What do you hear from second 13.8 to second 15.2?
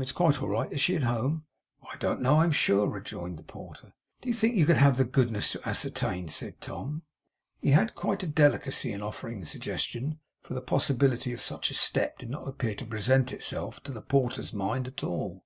to the porter's mind at